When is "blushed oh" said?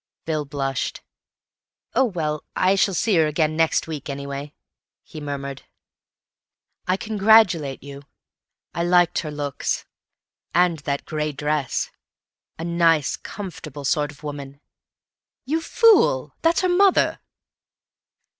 0.45-2.05